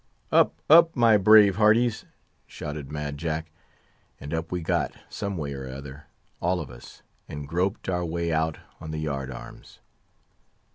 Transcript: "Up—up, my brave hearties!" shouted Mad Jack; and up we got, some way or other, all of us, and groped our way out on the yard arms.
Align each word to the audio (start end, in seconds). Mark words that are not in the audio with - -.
"Up—up, 0.31 0.95
my 0.95 1.15
brave 1.17 1.57
hearties!" 1.57 2.05
shouted 2.47 2.91
Mad 2.91 3.19
Jack; 3.19 3.51
and 4.19 4.33
up 4.33 4.51
we 4.51 4.61
got, 4.63 4.93
some 5.09 5.37
way 5.37 5.53
or 5.53 5.67
other, 5.69 6.05
all 6.39 6.59
of 6.59 6.71
us, 6.71 7.03
and 7.29 7.47
groped 7.47 7.87
our 7.87 8.03
way 8.03 8.31
out 8.33 8.57
on 8.79 8.89
the 8.89 8.97
yard 8.97 9.29
arms. 9.29 9.77